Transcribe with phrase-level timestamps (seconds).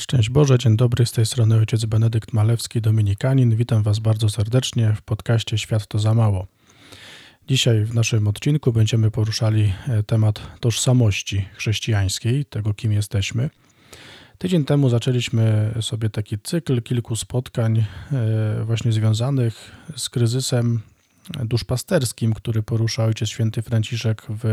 [0.00, 3.56] Szczęść Boże, dzień dobry, z tej strony ojciec Benedykt Malewski, dominikanin.
[3.56, 6.46] Witam Was bardzo serdecznie w podcaście Świat to za mało.
[7.48, 13.50] Dzisiaj w naszym odcinku będziemy poruszali e, temat tożsamości chrześcijańskiej, tego kim jesteśmy.
[14.38, 17.84] Tydzień temu zaczęliśmy sobie taki cykl kilku spotkań e,
[18.64, 20.80] właśnie związanych z kryzysem
[21.44, 24.44] duszpasterskim, który porusza ojciec święty Franciszek w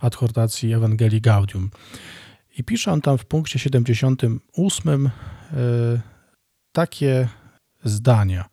[0.00, 1.70] adhortacji Ewangelii Gaudium.
[2.58, 5.10] I pisze on tam w punkcie 78 e,
[6.72, 7.28] takie
[7.84, 8.44] zdania.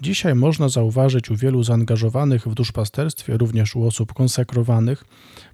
[0.00, 5.04] Dzisiaj można zauważyć u wielu zaangażowanych w duszpasterstwie, również u osób konsekrowanych,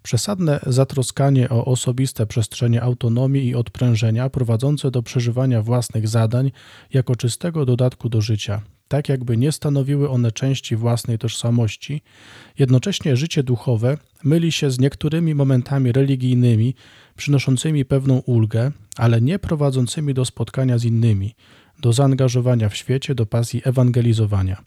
[0.03, 6.51] przesadne zatroskanie o osobiste przestrzenie autonomii i odprężenia prowadzące do przeżywania własnych zadań
[6.93, 12.03] jako czystego dodatku do życia, tak jakby nie stanowiły one części własnej tożsamości.
[12.59, 16.75] Jednocześnie życie duchowe myli się z niektórymi momentami religijnymi,
[17.17, 21.35] przynoszącymi pewną ulgę, ale nie prowadzącymi do spotkania z innymi,
[21.81, 24.65] do zaangażowania w świecie, do pasji ewangelizowania.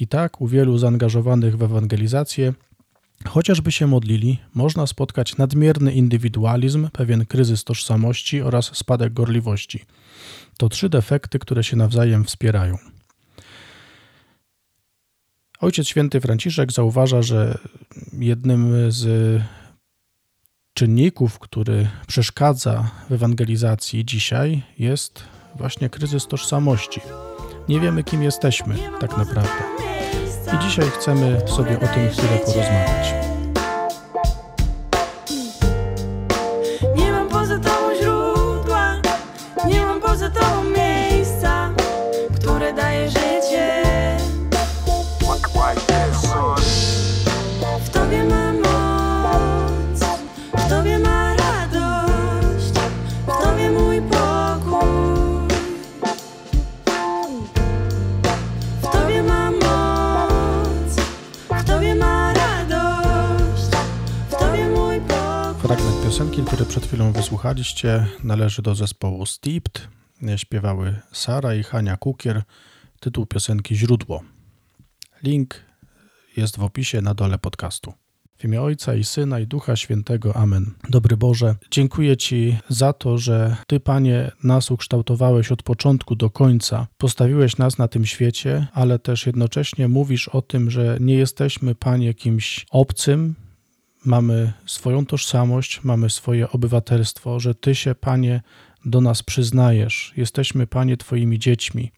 [0.00, 2.54] I tak u wielu zaangażowanych w ewangelizację,
[3.28, 9.84] chociażby się modlili, można spotkać nadmierny indywidualizm, pewien kryzys tożsamości oraz spadek gorliwości.
[10.58, 12.91] To trzy defekty, które się nawzajem wspierają.
[15.62, 17.58] Ojciec Święty Franciszek zauważa, że
[18.12, 19.42] jednym z
[20.74, 27.00] czynników, który przeszkadza w ewangelizacji dzisiaj, jest właśnie kryzys tożsamości.
[27.68, 29.62] Nie wiemy, kim jesteśmy tak naprawdę.
[30.54, 33.31] I dzisiaj chcemy sobie o tym chwilę porozmawiać.
[67.32, 69.88] Wysłuchaliście, należy do zespołu Steeped.
[70.36, 72.42] Śpiewały Sara i Hania Kukier.
[73.00, 74.22] Tytuł piosenki Źródło.
[75.22, 75.54] Link
[76.36, 77.92] jest w opisie na dole podcastu.
[78.38, 80.36] W imię Ojca i Syna i Ducha Świętego.
[80.36, 80.70] Amen.
[80.88, 86.86] Dobry Boże, dziękuję Ci za to, że Ty, Panie, nas ukształtowałeś od początku do końca.
[86.98, 92.14] Postawiłeś nas na tym świecie, ale też jednocześnie mówisz o tym, że nie jesteśmy, Panie,
[92.14, 93.34] kimś obcym,
[94.04, 98.42] mamy swoją tożsamość, mamy swoje obywatelstwo, że Ty się, Panie,
[98.84, 100.12] do nas przyznajesz.
[100.16, 101.92] Jesteśmy, Panie, Twoimi dziećmi.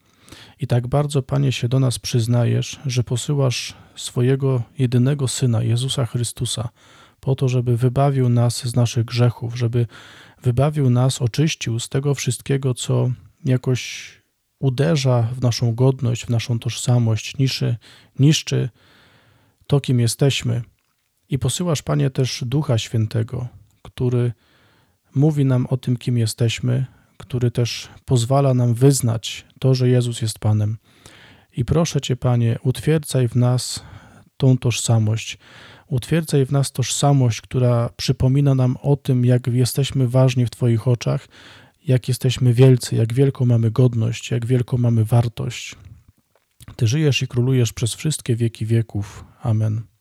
[0.61, 6.69] I tak bardzo, Panie, się do nas przyznajesz, że posyłasz swojego jedynego Syna, Jezusa Chrystusa,
[7.21, 9.87] po to, żeby wybawił nas z naszych grzechów, żeby
[10.43, 13.11] wybawił nas, oczyścił z tego wszystkiego, co
[13.45, 14.11] jakoś
[14.59, 17.77] uderza w naszą godność, w naszą tożsamość, niszczy,
[18.19, 18.69] niszczy
[19.67, 20.63] to, kim jesteśmy.
[21.31, 23.49] I posyłasz, Panie, też Ducha Świętego,
[23.83, 24.33] który
[25.15, 26.87] mówi nam o tym, kim jesteśmy,
[27.17, 30.79] który też pozwala nam wyznać to, że Jezus jest Panem.
[31.57, 33.85] I proszę Cię, Panie, utwierdzaj w nas
[34.37, 35.39] tą tożsamość.
[35.87, 41.29] Utwierdzaj w nas tożsamość, która przypomina nam o tym, jak jesteśmy ważni w Twoich oczach,
[41.87, 45.77] jak jesteśmy wielcy, jak wielką mamy godność, jak wielką mamy wartość.
[46.77, 49.25] Ty żyjesz i królujesz przez wszystkie wieki wieków.
[49.43, 49.94] Amen.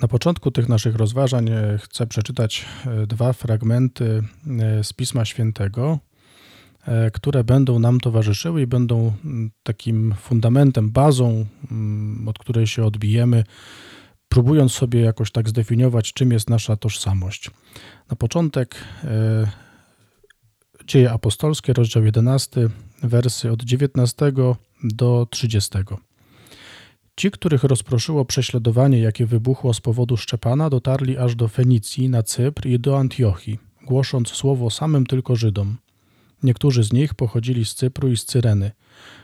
[0.00, 4.22] Na początku tych naszych rozważań e, chcę przeczytać e, dwa fragmenty
[4.60, 5.98] e, z Pisma Świętego,
[7.12, 9.12] które będą nam towarzyszyły i będą
[9.62, 11.46] takim fundamentem, bazą,
[12.26, 13.44] od której się odbijemy,
[14.28, 17.50] próbując sobie jakoś tak zdefiniować, czym jest nasza tożsamość.
[18.10, 18.84] Na początek
[20.86, 22.68] Dzieje apostolskie, rozdział 11,
[23.02, 24.32] wersy od 19
[24.84, 25.78] do 30.
[27.16, 32.66] Ci, których rozproszyło prześladowanie, jakie wybuchło z powodu Szczepana, dotarli aż do Fenicji, na Cypr
[32.66, 35.76] i do Antiochii, głosząc słowo samym tylko Żydom.
[36.42, 38.70] Niektórzy z nich pochodzili z Cypru i z Cyreny.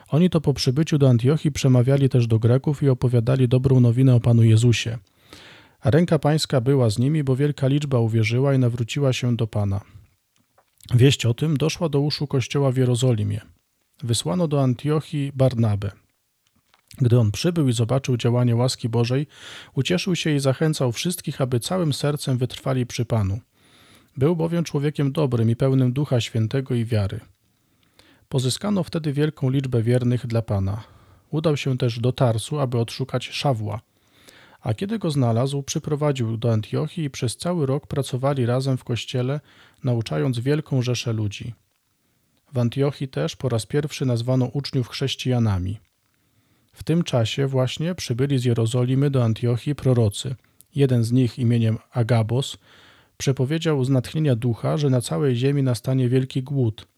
[0.08, 4.20] Oni to po przybyciu do Antiochii przemawiali też do Greków i opowiadali dobrą nowinę o
[4.20, 4.98] Panu Jezusie.
[5.80, 9.80] A ręka pańska była z nimi, bo wielka liczba uwierzyła i nawróciła się do Pana.
[10.94, 13.40] Wieść o tym doszła do uszu kościoła w Jerozolimie.
[14.02, 15.90] Wysłano do Antiochii Barnabę.
[16.96, 19.26] Gdy on przybył i zobaczył działanie łaski Bożej,
[19.74, 23.40] ucieszył się i zachęcał wszystkich, aby całym sercem wytrwali przy Panu.
[24.16, 27.20] Był bowiem człowiekiem dobrym i pełnym ducha świętego i wiary.
[28.28, 30.84] Pozyskano wtedy wielką liczbę wiernych dla Pana.
[31.30, 33.80] Udał się też do Tarsu, aby odszukać Szawła.
[34.60, 39.40] A kiedy go znalazł, przyprowadził do Antiochii i przez cały rok pracowali razem w kościele,
[39.84, 41.54] nauczając wielką rzeszę ludzi.
[42.52, 45.78] W Antiochii też po raz pierwszy nazwano uczniów chrześcijanami.
[46.78, 50.34] W tym czasie właśnie przybyli z Jerozolimy do Antiochii prorocy.
[50.74, 52.58] Jeden z nich imieniem Agabos
[53.16, 56.88] przepowiedział z natchnienia ducha, że na całej ziemi nastanie wielki głód.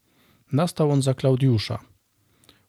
[0.53, 1.79] Nastał on za Klaudiusza.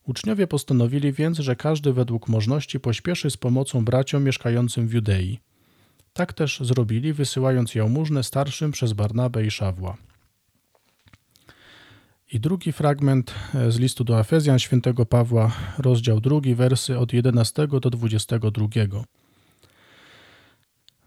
[0.06, 5.38] Uczniowie postanowili więc, że każdy według możności pośpieszy z pomocą braciom mieszkającym w Judei.
[6.12, 9.96] Tak też zrobili, wysyłając jałmużnę starszym przez Barnabę i Szawła.
[12.32, 17.68] I drugi fragment e, z listu do Efezjan świętego Pawła, rozdział drugi, wersy od 11
[17.68, 18.66] do 22.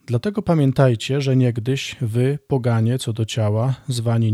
[0.06, 4.34] Dlatego pamiętajcie, że niegdyś wy, poganie co do ciała, zwani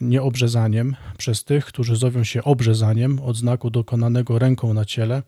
[0.00, 5.22] nieobrzezaniem przez tych, którzy zowią się obrzezaniem od znaku dokonanego ręką na ciele,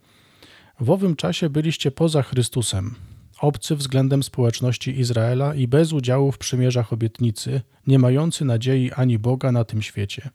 [0.80, 2.94] w owym czasie byliście poza Chrystusem,
[3.40, 9.52] obcy względem społeczności Izraela i bez udziału w przymierzach obietnicy, nie mający nadziei ani Boga
[9.52, 10.30] na tym świecie.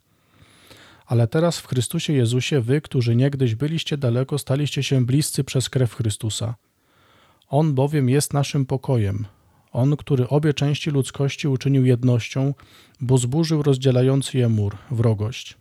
[1.05, 5.93] Ale teraz w Chrystusie Jezusie wy, którzy niegdyś byliście daleko, staliście się bliscy przez krew
[5.93, 6.55] Chrystusa.
[7.47, 9.25] On bowiem jest naszym pokojem.
[9.71, 12.53] On, który obie części ludzkości uczynił jednością,
[13.01, 15.57] bo zburzył rozdzielający je mur, wrogość.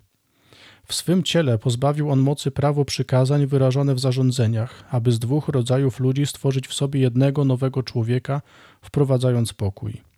[0.87, 6.01] W swym ciele pozbawił on mocy prawo przykazań wyrażone w zarządzeniach, aby z dwóch rodzajów
[6.01, 8.43] ludzi stworzyć w sobie jednego nowego człowieka,
[8.83, 10.10] wprowadzając pokój.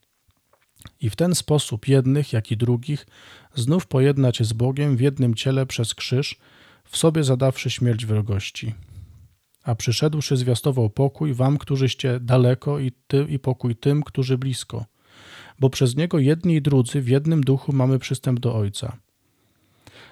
[1.01, 3.07] I w ten sposób jednych, jak i drugich
[3.55, 6.37] znów pojednać z Bogiem w jednym ciele przez krzyż,
[6.85, 8.75] w sobie zadawszy śmierć wrogości.
[9.65, 14.85] A przyszedłszy zwiastował pokój wam, którzyście daleko i, ty, i pokój tym, którzy blisko.
[15.59, 18.97] Bo przez Niego jedni i drudzy w jednym duchu mamy przystęp do Ojca.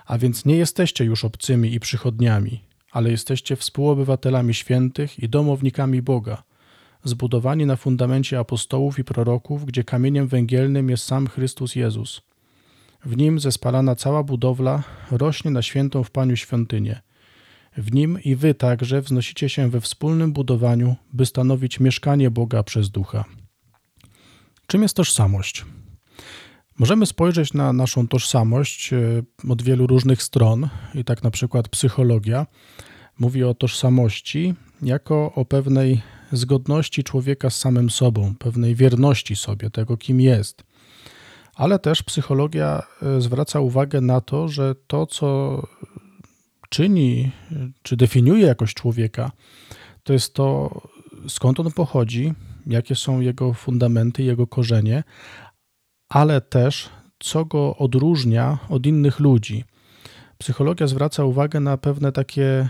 [0.07, 6.43] A więc nie jesteście już obcymi i przychodniami, ale jesteście współobywatelami świętych i domownikami Boga,
[7.05, 12.23] zbudowani na fundamencie apostołów i proroków, gdzie kamieniem węgielnym jest sam Chrystus Jezus.
[13.05, 17.01] W nim zespalana cała budowla rośnie na świętą w Paniu świątynię.
[17.77, 22.91] W nim i wy także wznosicie się we wspólnym budowaniu, by stanowić mieszkanie Boga przez
[22.91, 23.25] ducha.
[24.67, 25.65] Czym jest tożsamość?
[26.79, 32.47] Możemy spojrzeć na naszą tożsamość e, od wielu różnych stron, i tak na przykład psychologia
[33.19, 39.97] mówi o tożsamości jako o pewnej zgodności człowieka z samym sobą, pewnej wierności sobie, tego
[39.97, 40.65] kim jest.
[41.55, 45.63] Ale też psychologia e, zwraca uwagę na to, że to, co
[46.69, 47.31] czyni
[47.83, 49.31] czy definiuje jakość człowieka,
[50.03, 50.81] to jest to,
[51.29, 52.35] skąd on pochodzi,
[52.67, 55.05] jakie są jego fundamenty, jego korzenie,
[56.09, 56.89] ale też
[57.19, 59.65] co go odróżnia od innych ludzi.
[60.41, 62.69] Psychologia zwraca uwagę na pewne takie e,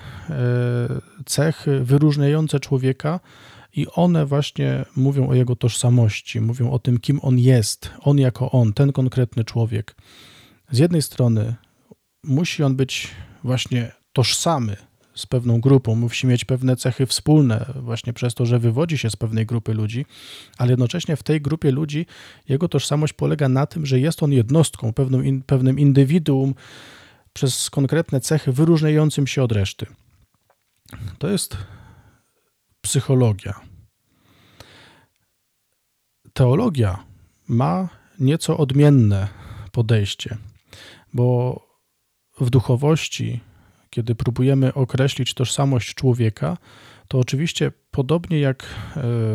[1.27, 3.21] cechy wyróżniające człowieka,
[3.77, 8.51] i one właśnie mówią o jego tożsamości, mówią o tym, kim on jest, on jako
[8.51, 9.97] on, ten konkretny człowiek.
[10.71, 11.55] Z jednej strony
[12.25, 13.09] musi on być
[13.45, 14.77] właśnie tożsamy
[15.15, 19.17] z pewną grupą, musi mieć pewne cechy wspólne, właśnie przez to, że wywodzi się z
[19.17, 20.07] pewnej grupy ludzi,
[20.59, 22.07] ale jednocześnie w tej grupie ludzi
[22.49, 24.93] jego tożsamość polega na tym, że jest on jednostką,
[25.47, 26.55] pewnym indywiduum
[27.33, 29.87] przez konkretne cechy wyróżniającym się od reszty.
[31.19, 31.57] To jest
[32.81, 33.61] psychologia.
[36.33, 37.05] Teologia
[37.49, 37.89] ma
[38.19, 39.29] nieco odmienne
[39.73, 40.37] podejście,
[41.13, 41.61] bo
[42.41, 43.41] w duchowości
[43.91, 46.57] kiedy próbujemy określić tożsamość człowieka,
[47.09, 48.67] to oczywiście podobnie jak e,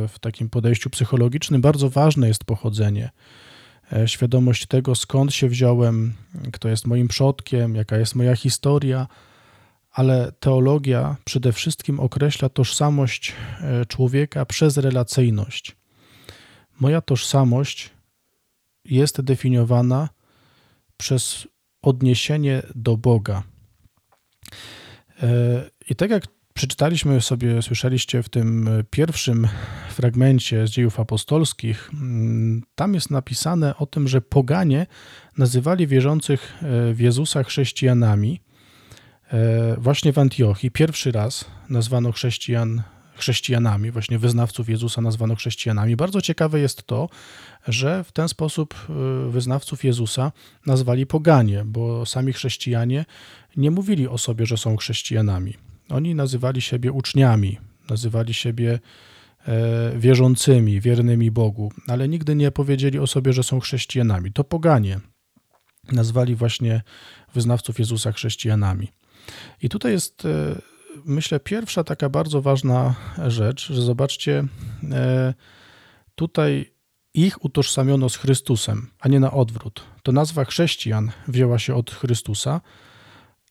[0.07, 3.09] w takim podejściu psychologicznym, bardzo ważne jest pochodzenie.
[3.93, 6.13] E, świadomość tego, skąd się wziąłem,
[6.53, 9.07] kto jest moim przodkiem, jaka jest moja historia,
[9.91, 15.75] ale teologia przede wszystkim określa tożsamość e, człowieka przez relacyjność.
[16.79, 17.89] Moja tożsamość
[18.85, 20.09] jest definiowana
[20.97, 21.47] przez
[21.81, 23.43] odniesienie do Boga.
[25.23, 25.27] E,
[25.89, 29.47] I tak jak przeczytaliśmy sobie, słyszeliście w tym pierwszym
[29.89, 34.87] fragmencie z dziejów apostolskich, mm, tam jest napisane o tym, że poganie
[35.37, 38.41] nazywali wierzących e, w Jezusa chrześcijanami.
[39.33, 42.83] E, właśnie w Antiochii pierwszy raz nazwano chrześcijan
[43.15, 45.95] chrześcijanami, właśnie wyznawców Jezusa nazwano chrześcijanami.
[45.95, 47.09] Bardzo ciekawe jest to,
[47.67, 48.75] że w ten sposób
[49.29, 50.31] wyznawców Jezusa
[50.65, 53.05] nazwali poganie, bo sami chrześcijanie
[53.57, 55.53] nie mówili o sobie, że są chrześcijanami.
[55.89, 57.57] Oni nazywali siebie uczniami,
[57.89, 58.79] nazywali siebie
[59.47, 64.33] e, wierzącymi, wiernymi Bogu, ale nigdy nie powiedzieli o sobie, że są chrześcijanami.
[64.33, 64.99] To poganie
[65.91, 66.81] nazwali właśnie
[67.33, 68.87] wyznawców Jezusa chrześcijanami.
[69.61, 70.61] I tutaj jest e,
[71.05, 72.95] myślę, pierwsza taka bardzo ważna
[73.27, 74.43] rzecz, że zobaczcie,
[74.91, 75.33] e,
[76.15, 76.75] tutaj
[77.13, 79.83] ich utożsamiono z Chrystusem, a nie na odwrót.
[80.03, 82.61] To nazwa chrześcijan wzięła się od Chrystusa,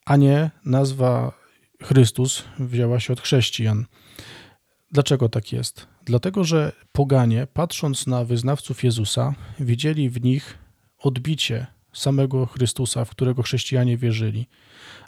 [0.05, 1.43] a nie nazwa
[1.85, 3.87] Chrystus wzięła się od chrześcijan.
[4.93, 5.87] Dlaczego tak jest?
[6.05, 10.59] Dlatego, że poganie, patrząc na wyznawców Jezusa, widzieli w nich
[10.99, 14.47] odbicie samego Chrystusa, w którego chrześcijanie wierzyli.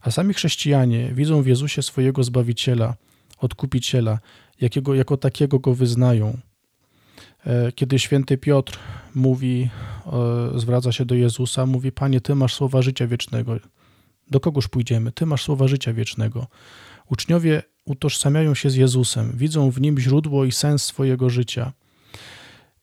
[0.02, 2.95] A sami chrześcijanie widzą w Jezusie swojego Zbawiciela,
[3.38, 4.18] Odkupiciela,
[4.61, 6.38] jakiego, jako takiego go wyznają.
[7.47, 8.78] E, kiedy święty Piotr
[9.14, 9.71] mówi,
[10.54, 13.56] zwraca się do Jezusa, mówi: Panie, Ty masz słowa życia wiecznego.
[14.30, 15.12] Do kogoż pójdziemy?
[15.12, 16.47] Ty masz słowa życia wiecznego.
[17.11, 21.73] Uczniowie utożsamiają się z Jezusem, widzą w nim źródło i sens swojego życia.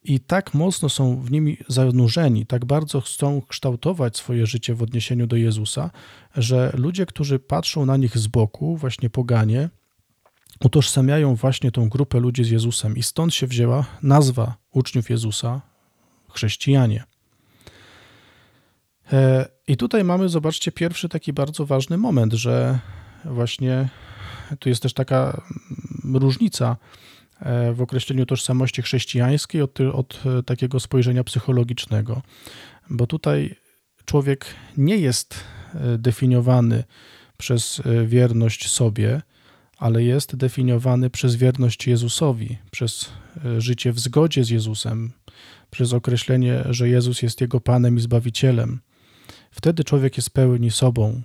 [0.04, 5.26] I tak mocno są w nim zanurzeni, tak bardzo chcą kształtować swoje życie w odniesieniu
[5.26, 5.90] do Jezusa,
[6.36, 9.68] że ludzie, którzy patrzą na nich z boku, właśnie poganie,
[10.60, 12.96] utożsamiają właśnie tą grupę ludzi z Jezusem.
[12.96, 15.60] I stąd się wzięła nazwa uczniów Jezusa
[16.30, 17.04] chrześcijanie.
[19.12, 22.78] E, I tutaj mamy, zobaczcie, pierwszy taki bardzo ważny moment, że
[23.24, 23.88] właśnie
[24.58, 25.42] tu jest też taka
[26.14, 26.76] różnica
[27.40, 32.22] e, w określeniu tożsamości chrześcijańskiej od, od e, takiego spojrzenia psychologicznego,
[32.90, 33.54] bo tutaj
[34.04, 34.46] człowiek
[34.76, 35.44] nie jest
[35.98, 36.84] definiowany
[37.36, 39.22] przez wierność sobie,
[39.78, 43.12] ale jest definiowany przez wierność Jezusowi, przez
[43.58, 45.12] życie w zgodzie z Jezusem,
[45.70, 48.80] przez określenie, że Jezus jest jego Panem i Zbawicielem.
[49.54, 51.22] Wtedy człowiek jest pełni sobą.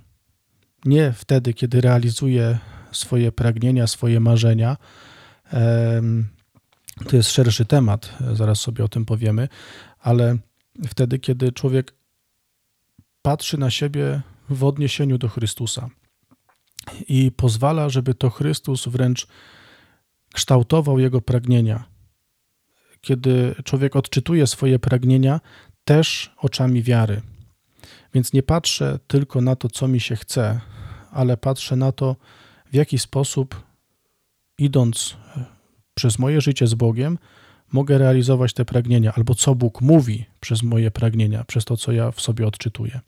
[0.86, 2.59] Nie wtedy, kiedy realizuje
[2.91, 4.77] swoje pragnienia, swoje marzenia.
[7.09, 9.48] To jest szerszy temat, zaraz sobie o tym powiemy,
[10.00, 10.38] ale
[10.88, 11.93] wtedy, kiedy człowiek
[13.21, 15.89] patrzy na siebie w odniesieniu do Chrystusa
[17.07, 19.27] i pozwala, żeby to Chrystus wręcz
[20.33, 21.83] kształtował jego pragnienia.
[23.01, 25.39] Kiedy człowiek odczytuje swoje pragnienia
[25.86, 27.21] też oczami wiary.
[28.13, 30.60] Więc nie patrzę tylko na to, co mi się chce,
[31.12, 32.16] ale patrzę na to,
[32.72, 33.63] w jaki sposób,
[34.58, 35.46] idąc e,
[35.94, 37.18] przez moje życie z Bogiem,
[37.72, 42.12] mogę realizować te pragnienia, albo co Bóg mówi przez moje pragnienia, przez to, co ja
[42.12, 43.00] w sobie odczytuję.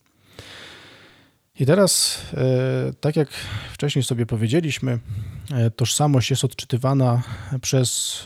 [1.60, 3.30] I teraz, e, tak jak
[3.74, 5.00] wcześniej sobie powiedzieliśmy,
[5.52, 7.24] e, tożsamość jest odczytywana
[7.62, 8.24] przez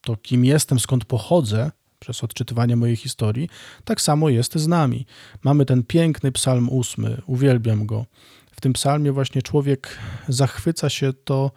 [0.00, 1.70] to, kim jestem, skąd pochodzę,
[2.04, 3.48] przez odczytywanie mojej historii,
[3.84, 5.06] tak samo jest z nami.
[5.44, 8.06] Mamy ten piękny psalm ósmy, uwielbiam go.
[8.50, 11.50] W tym psalmie właśnie człowiek zachwyca się to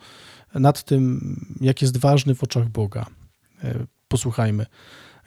[0.53, 3.05] nad tym, jak jest ważny w oczach Boga.
[3.63, 4.65] E, posłuchajmy.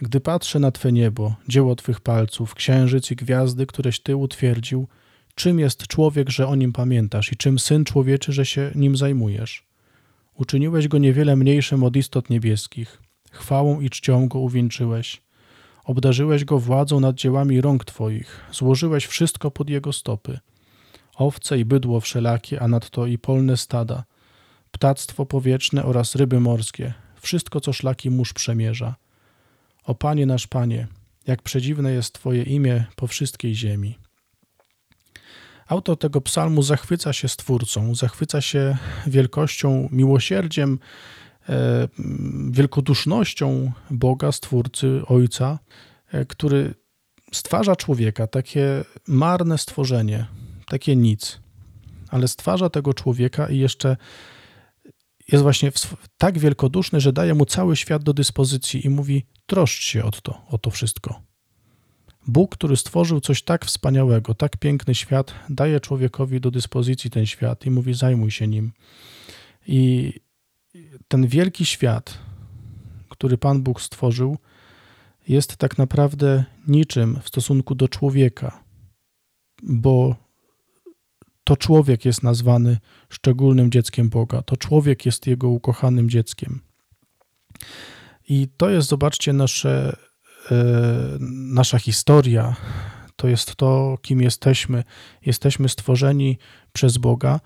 [0.03, 4.89] Gdy patrzę na Twe niebo, dzieło Twych palców, księżyc i gwiazdy, któreś Ty utwierdził,
[5.35, 9.67] czym jest człowiek, że o nim pamiętasz i czym syn człowieczy, że się nim zajmujesz?
[10.35, 15.23] Uczyniłeś go niewiele mniejszym od istot niebieskich chwałą i czcią go uwieńczyłeś.
[15.85, 20.39] Obdarzyłeś go władzą nad dziełami rąk Twoich, złożyłeś wszystko pod jego stopy.
[21.15, 24.05] Owce i bydło wszelakie, a nadto i polne stada,
[24.71, 28.95] ptactwo powietrzne oraz ryby morskie, wszystko, co szlaki mórz przemierza.
[29.85, 30.87] O Panie nasz Panie,
[31.27, 33.99] jak przedziwne jest Twoje imię po wszystkiej ziemi.
[35.69, 40.79] Autor tego psalmu zachwyca się Stwórcą, zachwyca się wielkością, miłosierdziem
[42.51, 45.59] wielkodusznością Boga, Stwórcy, Ojca,
[46.13, 46.75] e, który
[47.33, 50.27] stwarza człowieka, takie marne stworzenie,
[50.67, 51.41] takie nic,
[52.09, 53.97] ale stwarza tego człowieka i jeszcze
[55.33, 55.73] jest właśnie
[56.19, 60.43] tak wielkoduszny, że daje mu cały świat do dyspozycji i mówi: troszcz się o to,
[60.49, 61.23] o to wszystko.
[62.27, 67.67] Bóg, który stworzył coś tak wspaniałego, tak piękny świat, daje człowiekowi do dyspozycji ten świat
[67.67, 68.73] i mówi: zajmuj się nim.
[69.67, 70.13] I
[71.09, 72.19] ten wielki świat,
[73.09, 74.39] który Pan Bóg stworzył,
[75.29, 78.65] jest tak naprawdę niczym w stosunku do człowieka,
[79.63, 80.17] bo
[81.45, 86.61] to człowiek jest nazwany szczególnym dzieckiem Boga, to człowiek jest jego ukochanym dzieckiem.
[88.29, 89.97] I to jest, zobaczcie, nasze,
[90.51, 90.65] e,
[91.31, 92.57] nasza historia,
[93.17, 94.85] to jest to, kim jesteśmy.
[95.27, 96.39] Jesteśmy stworzeni
[96.73, 97.41] przez Boga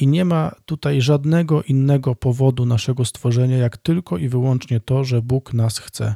[0.00, 5.22] i nie ma tutaj żadnego innego powodu naszego stworzenia, jak tylko i wyłącznie to, że
[5.22, 6.14] Bóg nas chce.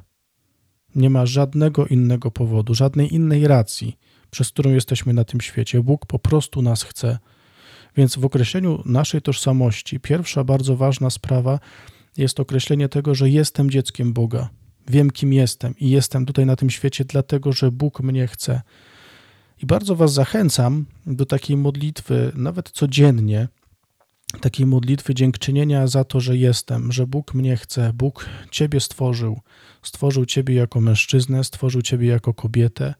[0.94, 3.98] Nie ma żadnego innego powodu, żadnej innej racji,
[4.30, 5.82] przez którą jesteśmy na tym świecie.
[5.82, 7.18] Bóg po prostu nas chce.
[7.96, 11.58] Więc w określeniu naszej tożsamości, pierwsza bardzo ważna sprawa
[12.16, 14.48] jest określenie tego, że jestem dzieckiem Boga.
[14.88, 18.62] Wiem, kim jestem i jestem tutaj na tym świecie, dlatego że Bóg mnie chce.
[19.62, 23.48] I bardzo Was zachęcam do takiej modlitwy, nawet codziennie,
[24.40, 29.40] takiej modlitwy dziękczynienia za to, że jestem, że Bóg mnie chce, Bóg Ciebie stworzył,
[29.82, 32.94] stworzył Ciebie jako mężczyznę, stworzył Ciebie jako kobietę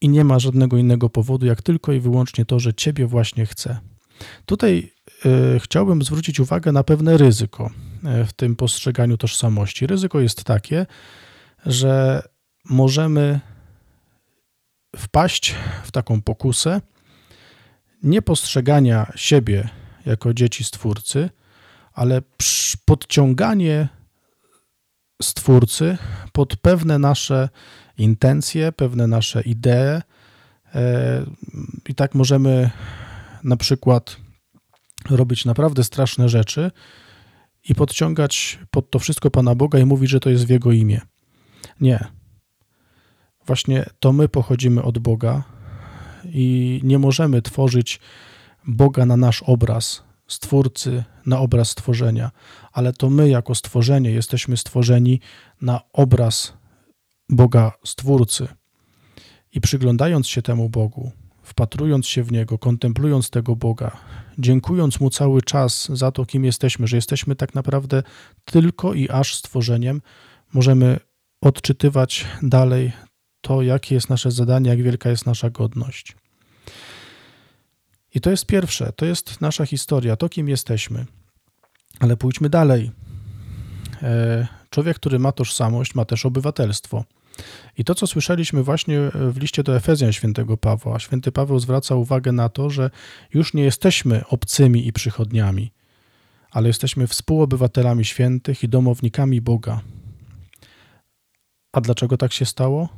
[0.00, 3.78] i nie ma żadnego innego powodu, jak tylko i wyłącznie to, że Ciebie właśnie chce.
[4.46, 4.92] Tutaj
[5.26, 7.70] y, chciałbym zwrócić uwagę na pewne ryzyko
[8.22, 9.86] y, w tym postrzeganiu tożsamości.
[9.86, 10.86] Ryzyko jest takie,
[11.66, 12.22] że
[12.64, 13.40] możemy
[14.96, 16.80] wpaść w taką pokusę
[18.02, 19.68] niepostrzegania siebie
[20.06, 21.30] jako dzieci Stwórcy,
[21.92, 22.22] ale
[22.84, 23.88] podciąganie
[25.22, 25.98] Stwórcy
[26.32, 27.48] pod pewne nasze
[27.98, 30.02] intencje, pewne nasze idee.
[30.74, 31.24] E,
[31.88, 32.70] I tak możemy
[33.44, 34.16] na przykład
[35.10, 36.70] robić naprawdę straszne rzeczy
[37.68, 41.00] i podciągać pod to wszystko Pana Boga i mówić, że to jest w Jego imię.
[41.80, 42.04] Nie.
[43.46, 45.42] Właśnie to my pochodzimy od Boga
[46.24, 48.00] i nie możemy tworzyć
[48.66, 52.30] Boga na nasz obraz, Stwórcy na obraz stworzenia,
[52.72, 55.20] ale to my jako stworzenie jesteśmy stworzeni
[55.62, 56.52] na obraz
[57.28, 58.48] Boga Stwórcy.
[59.52, 61.12] I przyglądając się temu Bogu,
[61.42, 63.96] wpatrując się w Niego, kontemplując tego Boga,
[64.38, 68.02] dziękując Mu cały czas za to, kim jesteśmy, że jesteśmy tak naprawdę
[68.44, 70.02] tylko i aż stworzeniem,
[70.52, 71.00] możemy
[71.40, 72.92] odczytywać dalej
[73.40, 76.16] to, jakie jest nasze zadanie, jak wielka jest nasza godność.
[78.14, 81.06] I to jest pierwsze, to jest nasza historia, to kim jesteśmy.
[82.00, 82.90] Ale pójdźmy dalej.
[84.02, 87.04] E, człowiek, który ma tożsamość, ma też obywatelstwo.
[87.78, 92.32] I to, co słyszeliśmy właśnie w liście do Efezjan świętego Pawła, święty Paweł zwraca uwagę
[92.32, 92.90] na to, że
[93.34, 95.72] już nie jesteśmy obcymi i przychodniami,
[96.50, 99.80] ale jesteśmy współobywatelami świętych i domownikami Boga.
[101.72, 102.88] A dlaczego tak się stało?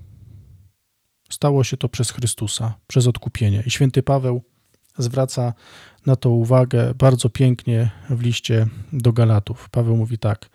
[1.31, 3.63] Stało się to przez Chrystusa, przez odkupienie.
[3.67, 4.43] I święty Paweł
[4.99, 5.53] zwraca
[6.07, 9.69] na to uwagę bardzo pięknie w liście do Galatów.
[9.71, 10.49] Paweł mówi tak.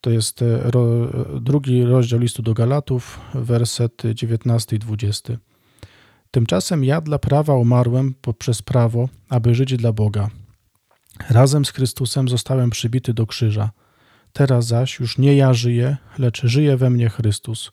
[0.00, 0.86] To jest e, ro,
[1.40, 5.36] drugi rozdział listu do Galatów, werset 19 i 20.
[6.30, 10.30] Tymczasem ja dla prawa umarłem poprzez prawo, aby żyć dla Boga.
[11.30, 13.70] Razem z Chrystusem zostałem przybity do krzyża.
[14.32, 17.72] Teraz zaś już nie ja żyję, lecz żyje we mnie Chrystus.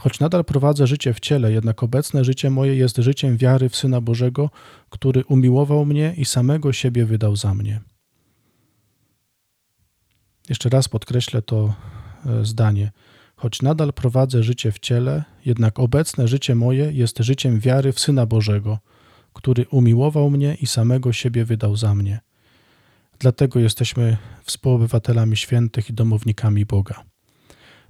[0.00, 4.00] Choć nadal prowadzę życie w ciele, jednak obecne życie moje jest życiem wiary w Syna
[4.00, 4.50] Bożego,
[4.90, 7.80] który umiłował mnie i samego siebie wydał za mnie.
[10.48, 11.74] Jeszcze raz podkreślę to
[12.26, 12.92] e, zdanie.
[13.36, 18.26] Choć nadal prowadzę życie w ciele, jednak obecne życie moje jest życiem wiary w Syna
[18.26, 18.78] Bożego,
[19.32, 22.20] który umiłował mnie i samego siebie wydał za mnie.
[23.18, 27.04] Dlatego jesteśmy współobywatelami świętych i domownikami Boga.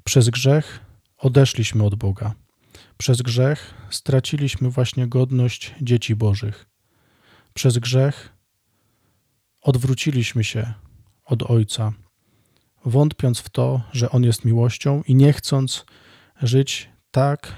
[0.05, 0.90] Przez grzech
[1.21, 2.35] odeszliśmy od Boga.
[2.99, 6.67] Przez grzech straciliśmy właśnie godność dzieci Bożych.
[7.55, 8.33] Przez grzech
[9.61, 10.75] odwróciliśmy się
[11.25, 11.93] od Ojca,
[12.85, 15.85] wątpiąc w to, że On jest miłością i nie chcąc
[16.43, 17.57] żyć tak,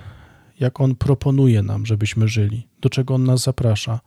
[0.60, 4.00] jak On proponuje nam, żebyśmy żyli, do czego On nas zaprasza.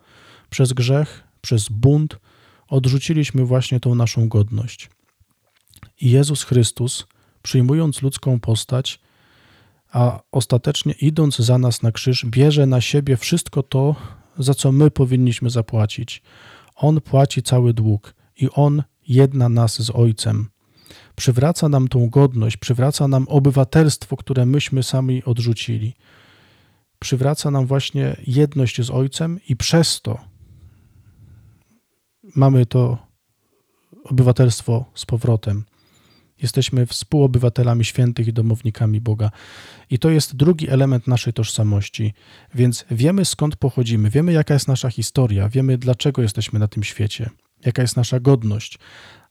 [0.49, 2.19] Przez grzech, przez bunt
[2.67, 4.89] odrzuciliśmy właśnie tą naszą godność.
[6.01, 7.07] I Jezus Chrystus,
[7.41, 8.99] przyjmując ludzką postać,
[9.95, 13.95] a ostatecznie idąc za nas na krzyż, bierze na siebie wszystko to,
[14.37, 16.21] za co my powinniśmy zapłacić.
[16.75, 20.49] On płaci cały dług i On jedna nas z Ojcem.
[21.15, 25.93] Przywraca nam tą godność, przywraca nam obywatelstwo, które myśmy sami odrzucili.
[26.99, 30.19] Przywraca nam właśnie jedność z Ojcem i przez to
[32.35, 32.97] mamy to
[34.03, 35.63] obywatelstwo z powrotem.
[36.45, 39.31] Jesteśmy współobywatelami świętych i domownikami Boga.
[39.89, 42.13] I to jest drugi element naszej tożsamości.
[42.55, 47.29] Więc wiemy skąd pochodzimy, wiemy jaka jest nasza historia, wiemy dlaczego jesteśmy na tym świecie,
[47.65, 48.79] jaka jest nasza godność,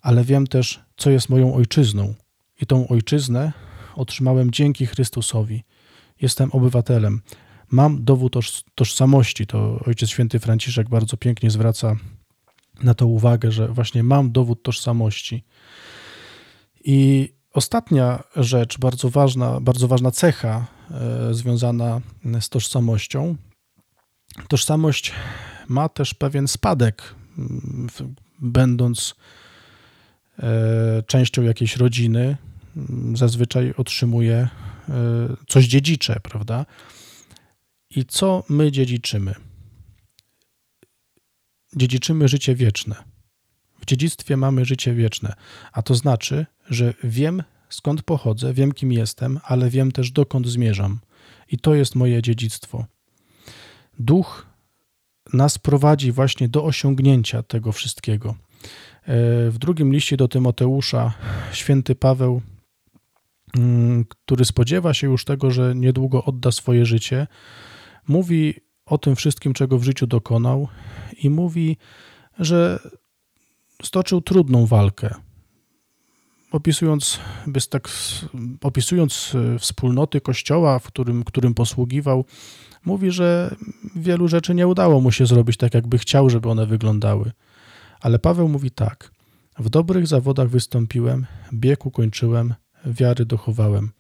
[0.02, 2.14] ale wiem też, co jest moją ojczyzną.
[2.60, 3.52] I tą ojczyznę
[3.94, 5.64] otrzymałem dzięki Chrystusowi.
[6.20, 7.20] Jestem obywatelem.
[7.70, 8.36] Mam dowód
[8.74, 9.46] tożsamości.
[9.46, 11.96] To Ojciec Święty Franciszek bardzo pięknie zwraca
[12.82, 15.44] na to uwagę, że właśnie mam dowód tożsamości.
[16.84, 22.00] I ostatnia rzecz, bardzo ważna, bardzo ważna cecha e, związana
[22.40, 23.36] z tożsamością.
[24.48, 25.12] Tożsamość
[25.68, 27.14] ma też pewien spadek,
[28.40, 29.14] będąc
[30.38, 32.36] e, częścią jakiejś rodziny,
[33.14, 34.48] zazwyczaj otrzymuje e,
[35.48, 36.66] coś dziedzicze, prawda?
[37.90, 39.34] I co my dziedziczymy?
[41.76, 42.94] Dziedziczymy życie wieczne.
[43.80, 45.34] W dziedzictwie mamy życie wieczne,
[45.72, 50.98] a to znaczy, że wiem skąd pochodzę, wiem kim jestem, ale wiem też dokąd zmierzam.
[51.50, 52.84] I to jest moje dziedzictwo.
[53.98, 54.46] Duch
[55.32, 58.30] nas prowadzi właśnie do osiągnięcia tego wszystkiego.
[58.30, 58.34] E,
[59.50, 61.14] w drugim liście do Tymoteusza
[61.52, 62.42] święty Paweł,
[63.56, 67.26] mm, który spodziewa się już tego, że niedługo odda swoje życie,
[68.08, 68.54] Mówi
[68.86, 70.68] o tym wszystkim, czego w życiu dokonał,
[71.22, 71.76] i mówi,
[72.38, 72.78] że
[73.82, 75.14] stoczył trudną walkę.
[76.54, 77.88] Opisując, bez tak,
[78.62, 82.24] opisując e, wspólnoty kościoła, w którym, którym posługiwał,
[82.84, 83.54] mówi, że
[83.96, 87.32] wielu rzeczy nie udało mu się zrobić tak, jakby chciał, żeby one wyglądały.
[88.00, 89.10] Ale Paweł mówi tak:
[89.58, 92.54] W dobrych zawodach wystąpiłem, bieg ukończyłem,
[92.86, 93.90] wiary dochowałem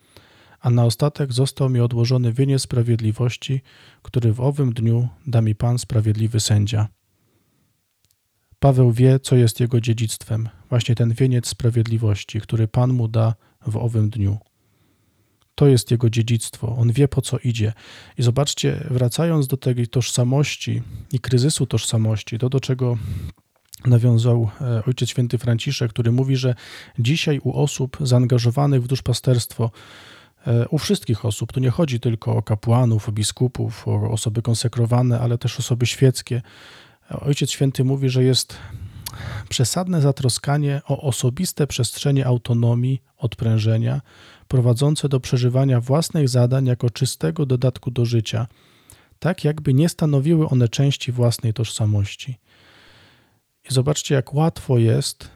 [0.60, 3.60] a na ostatek został mi odłożony wieniec sprawiedliwości,
[4.02, 6.88] który w owym dniu da mi Pan sprawiedliwy sędzia.
[8.64, 13.34] Paweł wie, co jest jego dziedzictwem, właśnie ten wieniec sprawiedliwości, który Pan mu da
[13.66, 14.38] w owym dniu.
[15.54, 17.72] To jest jego dziedzictwo, on wie po co idzie.
[18.18, 22.98] I zobaczcie, wracając do tej tożsamości i kryzysu tożsamości, to do czego
[23.86, 26.54] nawiązał e, Ojciec Święty Franciszek, który mówi, że
[26.98, 29.70] dzisiaj u osób zaangażowanych w duszpasterstwo
[30.46, 31.52] E, u wszystkich osób.
[31.52, 36.42] Tu nie chodzi tylko o kapłanów, o biskupów, o osoby konsekrowane, ale też osoby świeckie.
[37.20, 38.56] Ojciec Święty mówi, że jest
[39.48, 44.00] przesadne zatroskanie o osobiste przestrzenie autonomii, odprężenia,
[44.48, 48.46] prowadzące do przeżywania własnych zadań jako czystego dodatku do życia,
[49.18, 52.38] tak jakby nie stanowiły one części własnej tożsamości.
[53.70, 55.30] I zobaczcie, jak łatwo jest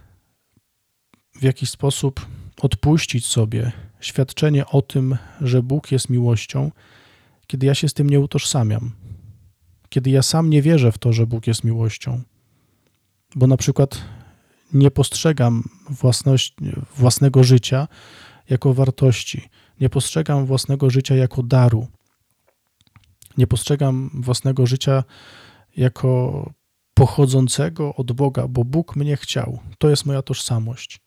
[1.35, 2.27] w jakiś sposób
[2.61, 6.71] odpuścić sobie świadczenie o tym, że Bóg jest miłością,
[7.47, 8.93] kiedy ja się z tym nie utożsamiam,
[9.89, 12.23] kiedy ja sam nie wierzę w to, że Bóg jest miłością,
[13.35, 14.05] bo na przykład
[14.73, 16.55] nie postrzegam własność,
[16.97, 17.89] własnego życia
[18.51, 19.49] jako wartości,
[19.81, 21.87] nie postrzegam własnego życia jako daru,
[23.37, 25.05] nie postrzegam własnego życia
[25.77, 26.51] jako
[26.95, 29.59] pochodzącego od Boga, bo Bóg mnie chciał.
[29.79, 31.01] To jest moja tożsamość.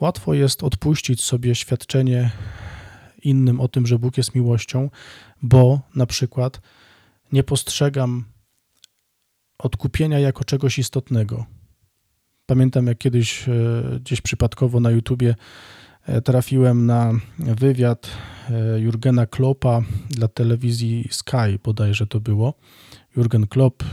[0.00, 2.30] Łatwo jest odpuścić sobie świadczenie
[3.22, 4.90] innym o tym, że Bóg jest miłością,
[5.42, 6.60] bo na przykład
[7.32, 8.24] nie postrzegam
[9.58, 11.46] odkupienia jako czegoś istotnego.
[12.46, 13.52] Pamiętam, jak kiedyś e,
[14.00, 15.34] gdzieś przypadkowo na YouTubie
[16.06, 18.10] e, trafiłem na wywiad
[18.50, 22.54] e, Jurgena Kloppa dla telewizji Sky, bodajże to było.
[23.16, 23.84] Jurgen Klopp,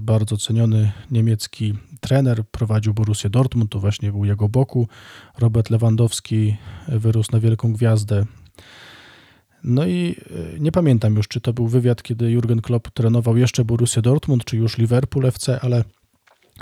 [0.00, 4.88] bardzo ceniony niemiecki trener, prowadził Borussię Dortmund, to właśnie był jego boku.
[5.38, 6.56] Robert Lewandowski
[6.88, 8.24] wyrósł na wielką gwiazdę.
[9.64, 10.16] No i
[10.56, 14.44] e, nie pamiętam już, czy to był wywiad, kiedy Jurgen Klopp trenował jeszcze Borussię Dortmund,
[14.44, 15.84] czy już Liverpool FC, ale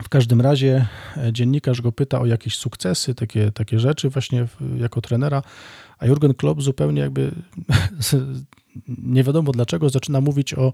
[0.02, 5.00] w każdym razie e, dziennikarz go pyta o jakieś sukcesy, takie, takie rzeczy właśnie jako
[5.00, 5.42] trenera,
[5.98, 7.30] a Jurgen Klopp zupełnie jakby
[9.14, 10.72] nie wiadomo dlaczego zaczyna mówić o,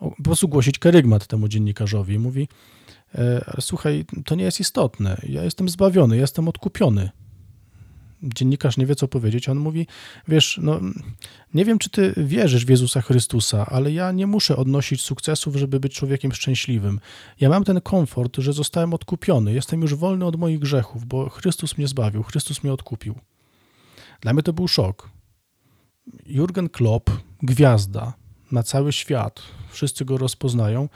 [0.00, 2.18] o po prostu głosić kerygmat temu dziennikarzowi.
[2.18, 2.48] Mówi,
[3.14, 5.20] E, słuchaj, to nie jest istotne.
[5.28, 7.10] Ja jestem zbawiony, jestem odkupiony.
[8.22, 9.48] Dziennikarz nie wie, co powiedzieć.
[9.48, 9.86] On mówi:
[10.28, 10.80] Wiesz, no,
[11.54, 15.80] nie wiem, czy ty wierzysz w Jezusa Chrystusa, ale ja nie muszę odnosić sukcesów, żeby
[15.80, 17.00] być człowiekiem szczęśliwym.
[17.40, 19.52] Ja mam ten komfort, że zostałem odkupiony.
[19.52, 23.14] Jestem już wolny od moich grzechów, bo Chrystus mnie zbawił, Chrystus mnie odkupił.
[24.20, 25.10] Dla mnie to był szok.
[26.26, 27.10] Jurgen Klopp,
[27.42, 28.12] gwiazda
[28.52, 30.88] na cały świat, wszyscy go rozpoznają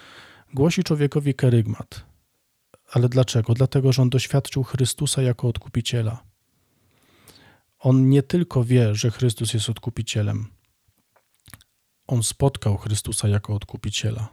[0.55, 2.05] Głosi człowiekowi kerygmat.
[2.93, 3.55] Ale dlaczego?
[3.55, 6.23] Dlatego, że on doświadczył Chrystusa jako odkupiciela.
[7.85, 10.47] On nie tylko wie, że Chrystus jest odkupicielem,
[12.07, 14.29] on spotkał Chrystusa jako odkupiciela.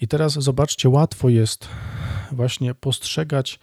[0.00, 1.68] I teraz zobaczcie, łatwo jest
[2.32, 3.58] właśnie postrzegać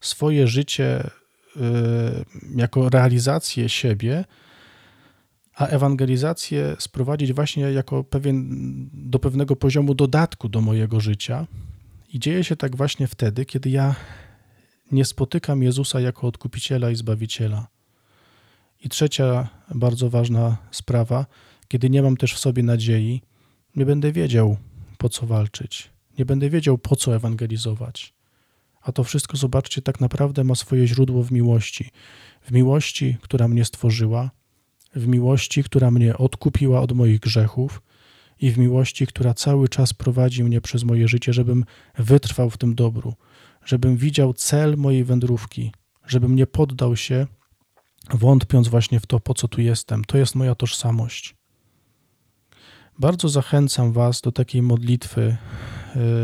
[0.00, 1.10] swoje życie
[1.56, 1.60] y,
[2.54, 4.24] jako realizację siebie,
[5.54, 8.46] a ewangelizację sprowadzić właśnie jako pewien,
[8.92, 11.46] do pewnego poziomu dodatku do mojego życia.
[12.12, 13.94] I dzieje się tak właśnie wtedy, kiedy ja
[14.92, 17.66] nie spotykam Jezusa jako odkupiciela i zbawiciela.
[18.84, 21.26] I trzecia bardzo ważna sprawa,
[21.68, 23.22] kiedy nie mam też w sobie nadziei,
[23.76, 24.56] nie będę wiedział,
[24.98, 28.14] po co walczyć, nie będę wiedział, po co ewangelizować.
[28.82, 31.90] A to wszystko, zobaczcie, tak naprawdę ma swoje źródło w miłości.
[32.42, 34.30] W miłości, która mnie stworzyła,
[34.94, 37.82] w miłości, która mnie odkupiła od moich grzechów
[38.40, 41.64] i w miłości, która cały czas prowadzi mnie przez moje życie, żebym
[41.98, 43.14] wytrwał w tym dobru,
[43.66, 45.72] żebym widział cel mojej wędrówki,
[46.06, 47.26] żebym nie poddał się,
[48.10, 50.04] wątpiąc właśnie w to, po co tu jestem.
[50.04, 51.36] To jest moja tożsamość.
[52.98, 55.36] Bardzo zachęcam Was do takiej modlitwy.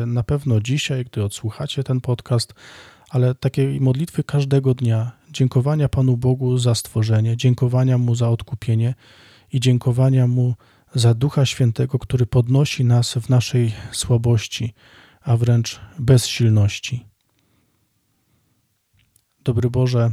[0.03, 2.55] Y, na pewno dzisiaj, gdy odsłuchacie ten podcast,
[3.11, 8.95] ale takiej modlitwy każdego dnia, dziękowania Panu Bogu za stworzenie, dziękowania Mu za odkupienie
[9.53, 10.55] i dziękowania Mu
[10.95, 14.75] za Ducha Świętego, który podnosi nas w naszej słabości,
[15.21, 17.12] a wręcz bezsilności.
[19.45, 20.11] Dobry Boże,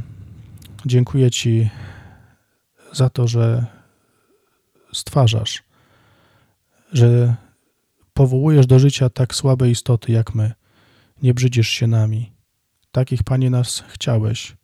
[0.86, 1.70] dziękuję Ci
[2.92, 3.66] za to, że
[4.92, 5.62] stwarzasz,
[6.92, 7.34] że
[8.14, 10.52] powołujesz do życia tak słabe istoty jak my.
[11.22, 12.32] Nie brzydzisz się nami.
[12.92, 14.56] Takich, Panie, nas chciałeś.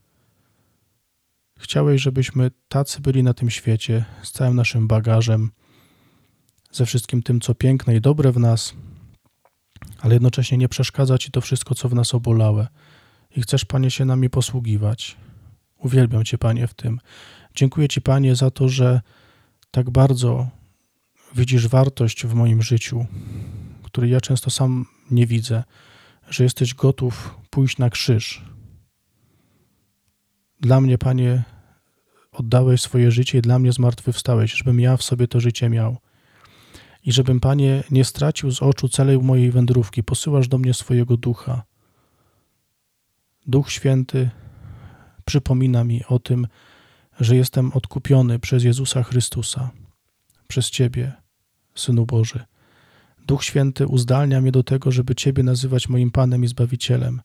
[1.59, 5.51] Chciałeś, żebyśmy tacy byli na tym świecie, z całym naszym bagażem,
[6.73, 8.75] ze wszystkim tym, co piękne i dobre w nas,
[10.01, 12.69] ale jednocześnie nie przeszkadza Ci to wszystko, co w nas obolałe.
[13.37, 15.17] I chcesz, Panie, się nami posługiwać.
[15.79, 17.01] Uwielbiam Cię, Panie, w tym.
[17.55, 19.01] Dziękuję Ci, Panie, za to, że
[19.71, 20.49] tak bardzo
[21.35, 23.07] widzisz wartość w moim życiu,
[23.83, 25.65] której ja często sam nie widzę,
[26.29, 28.43] że jesteś gotów pójść na krzyż.
[30.61, 31.43] Dla mnie, Panie,
[32.33, 35.97] oddałeś swoje życie i dla mnie zmartwychwstałeś, żebym ja w sobie to życie miał.
[37.05, 41.63] I żebym, Panie, nie stracił z oczu całej mojej wędrówki, posyłasz do mnie swojego ducha.
[43.47, 44.31] Duch Święty
[45.25, 46.47] przypomina mi o tym,
[47.21, 49.71] że jestem odkupiony przez Jezusa Chrystusa,
[50.49, 51.13] przez Ciebie,
[51.75, 52.45] Synu Boży.
[53.27, 57.21] Duch Święty uzdalnia mnie do tego, żeby Ciebie nazywać moim Panem i Zbawicielem.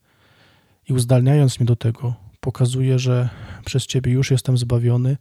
[0.90, 3.30] I uzdalniając mnie do tego, pokazuje, że
[3.66, 5.18] przez Ciebie już jestem zbawiony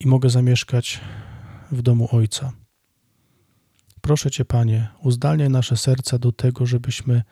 [0.00, 1.00] i mogę zamieszkać
[1.72, 2.52] w domu Ojca.
[4.00, 7.22] Proszę Cię, Panie, uzdalniaj nasze serca do tego, żebyśmy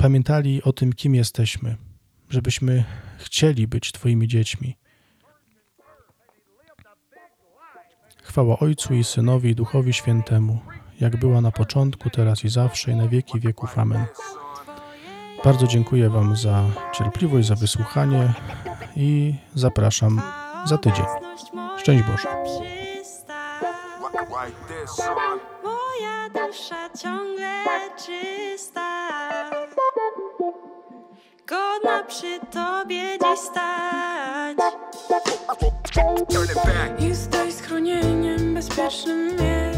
[0.00, 1.76] pamiętali o tym, kim jesteśmy,
[2.30, 2.84] żebyśmy
[3.18, 4.76] chcieli być Twoimi dziećmi.
[8.22, 10.58] Chwała Ojcu i Synowi i Duchowi Świętemu,
[11.00, 13.78] jak była na początku, teraz i zawsze, i na wieki wieków.
[13.78, 14.04] Amen.
[15.44, 18.32] Bardzo dziękuję Wam za cierpliwość, za wysłuchanie
[18.96, 20.22] i zapraszam
[20.64, 21.06] za tydzień.
[21.78, 22.28] Szczęść Boże.
[25.64, 27.50] Moja dusza ciągle
[27.96, 28.79] czysta,
[32.10, 34.56] przy Tobie dziś stać.
[36.98, 39.69] Jesteś schronieniem, bezpiecznym miejscem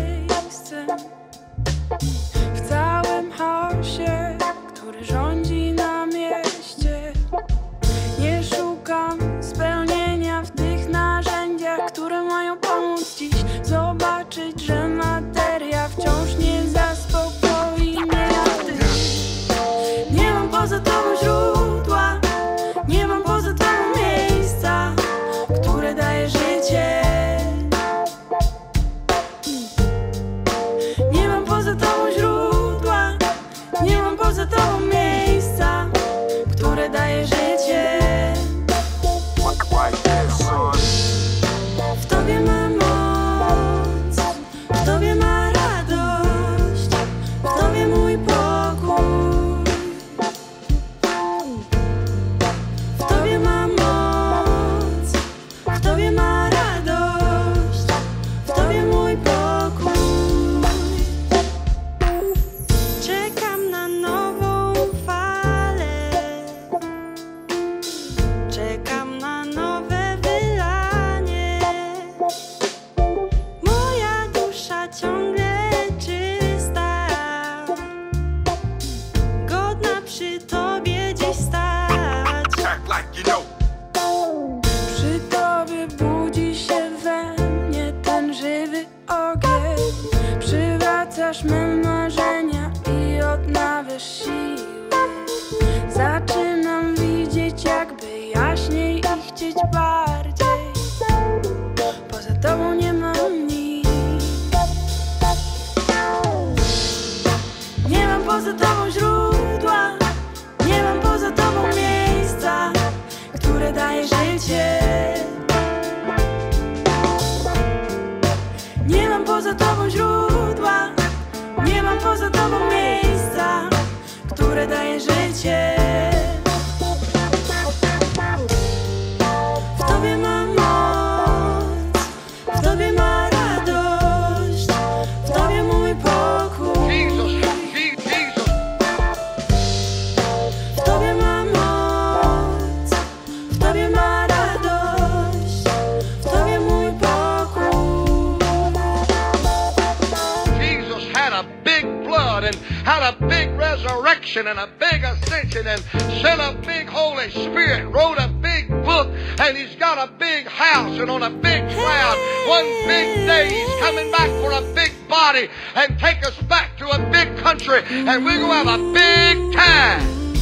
[160.82, 162.16] house and on a big cloud.
[162.48, 166.88] One big day he's coming back for a big body and take us back to
[166.88, 170.32] a big country and we're going to have a big time.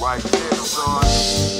[0.00, 1.53] Right there, son.